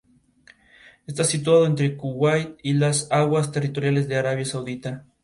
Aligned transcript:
Está 1.05 1.23
situado 1.23 1.67
entre 1.67 1.95
Kuwait 1.95 2.57
y 2.63 2.73
las 2.73 3.07
aguas 3.11 3.51
territoriales 3.51 4.07
de 4.07 4.15
Arabia 4.15 4.45
Saudita. 4.45 5.05